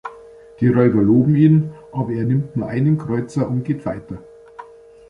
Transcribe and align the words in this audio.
Die 0.59 0.67
Räuber 0.67 1.03
loben 1.03 1.35
ihn, 1.35 1.73
aber 1.91 2.13
er 2.13 2.23
nimmt 2.25 2.55
nur 2.55 2.67
einen 2.67 2.97
Kreuzer 2.97 3.47
und 3.47 3.63
geht 3.65 3.85
weiter. 3.85 4.17